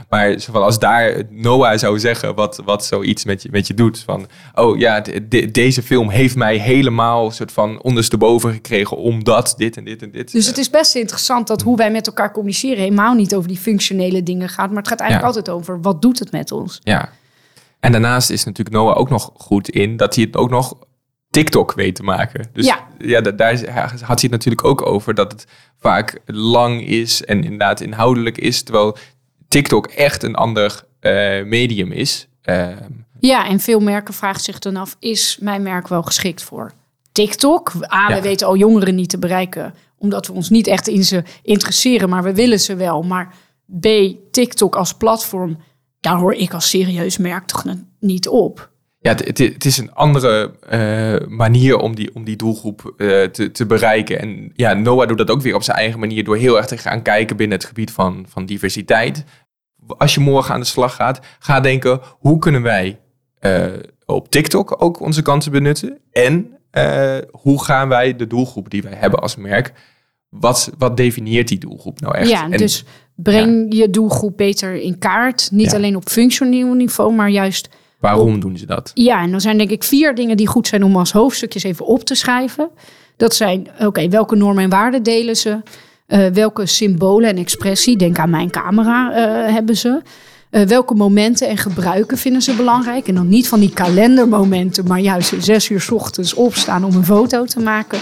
[0.09, 3.75] Maar zo van, als daar Noah zou zeggen wat, wat zoiets met je, met je
[3.75, 3.98] doet.
[4.07, 9.55] Van, oh ja, de- de- deze film heeft mij helemaal soort van ondersteboven gekregen omdat
[9.57, 10.33] dit en dit en dit.
[10.33, 13.59] Dus het is best interessant dat hoe wij met elkaar communiceren helemaal niet over die
[13.59, 14.68] functionele dingen gaat.
[14.68, 15.38] Maar het gaat eigenlijk Ja.
[15.40, 16.81] altijd over wat doet het met ons.
[16.83, 17.01] Ja.
[17.83, 20.75] En daarnaast is natuurlijk Noah ook nog goed in dat hij het ook nog
[21.31, 22.49] TikTok weet te maken.
[22.53, 22.87] Dus Ja.
[22.99, 25.47] ja, da- daar had hij het natuurlijk ook over dat het
[25.79, 28.62] vaak lang is en inderdaad inhoudelijk is.
[28.62, 28.97] Terwijl
[29.49, 32.29] TikTok echt een ander eh, medium is.
[32.42, 32.77] Ehm,
[33.21, 36.73] Ja, en veel merken vragen zich dan af, is mijn merk wel geschikt voor
[37.12, 37.73] TikTok?
[37.92, 38.14] A, Ja.
[38.14, 42.09] we weten al jongeren niet te bereiken, omdat we ons niet echt in ze interesseren,
[42.09, 43.03] maar we willen ze wel.
[43.03, 43.35] Maar
[43.81, 43.87] B,
[44.31, 45.59] TikTok als platform,
[46.02, 47.64] daar hoor ik als serieus merk toch
[48.00, 48.70] niet op.
[48.98, 53.50] ja, het, het, is een andere eh, manier om die, om die doelgroep eh, te,
[53.50, 54.18] te bereiken.
[54.20, 56.76] En ja, Noah doet dat ook weer op zijn eigen manier door heel erg te
[56.76, 59.24] gaan kijken binnen het gebied van, van diversiteit.
[59.86, 63.00] Als je morgen aan de slag gaat, ga denken, hoe kunnen wij
[63.38, 63.66] eh,
[64.06, 65.98] op TikTok ook onze kansen benutten?
[66.12, 66.56] En
[67.30, 69.72] hoe gaan wij de doelgroep die wij hebben als merk,
[70.40, 72.29] wat, wat definieert die doelgroep nou echt?
[72.31, 75.49] Ja, En- dus breng je doelgroep beter in kaart.
[75.53, 75.77] Niet Ja.
[75.77, 77.68] alleen op functioneel niveau, maar juist
[78.01, 78.90] waarom doen ze dat?
[78.95, 81.87] Ja, en dan zijn denk ik vier dingen die goed zijn om als hoofdstukjes even
[81.87, 82.68] op te schrijven.
[83.16, 85.59] Dat zijn, oké, welke normen en waarden delen ze?
[86.07, 90.03] Eh, welke symbolen en expressie, denk aan mijn camera, eh, hebben ze?
[90.51, 93.09] Eh, welke momenten en gebruiken vinden ze belangrijk?
[93.09, 97.05] En dan niet van die kalendermomenten, maar juist zes uur 's ochtends opstaan om een
[97.05, 97.99] foto te maken.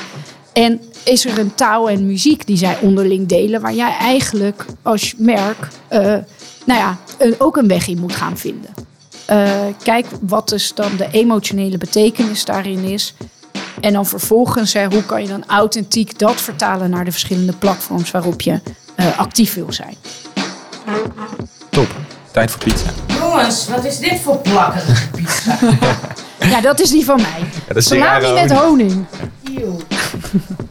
[0.53, 5.15] En is er een taal en muziek die zij onderling delen, waar jij eigenlijk als
[5.17, 6.01] merk, eh,
[6.65, 6.99] nou ja,
[7.39, 8.71] ook een weg in moet gaan vinden?
[9.27, 9.51] Eh,
[9.83, 13.15] kijk wat dus dan de emotionele betekenis daarin is.
[13.81, 18.11] En dan vervolgens, hè, hoe kan je dan authentiek dat vertalen naar de verschillende platforms
[18.11, 18.61] waarop je
[18.95, 19.95] eh, actief wil zijn.
[21.71, 21.89] Top.
[22.31, 22.91] Tijd voor pizza.
[23.07, 25.59] Jongens, wat is dit voor plakkerige pizza?
[26.49, 27.41] Ja, dat is die van mij.
[27.67, 28.93] dat is Salami met honing.
[28.93, 29.07] honing.
[29.45, 29.77] Eeuw.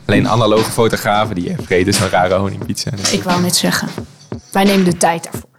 [0.05, 2.91] Alleen analoge fotografen die vreten zo'n rare honingpizza.
[3.11, 3.87] Ik wou net zeggen,
[4.51, 5.49] wij nemen de tijd daarvoor.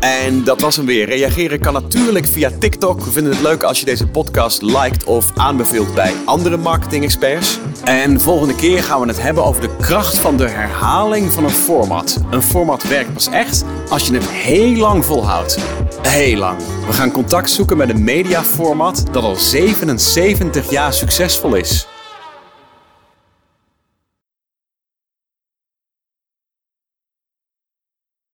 [0.00, 1.06] En dat was hem weer.
[1.06, 3.04] Reageren kan natuurlijk via TikTok.
[3.04, 7.58] We vinden het leuk als je deze podcast liked of aanbeveelt bij andere marketing-experts.
[7.84, 11.50] En volgende keer gaan we het hebben over de kracht van de herhaling van een
[11.50, 12.20] format.
[12.30, 15.58] Een format werkt pas echt als je het heel lang volhoudt.
[16.02, 16.58] Heel lang.
[16.86, 21.86] We gaan contact zoeken met een mediaformat dat al 77 jaar succesvol is.